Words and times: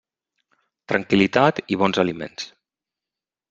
Tranquil·litat 0.93 1.63
i 1.75 1.79
bons 1.85 2.03
aliments. 2.07 2.51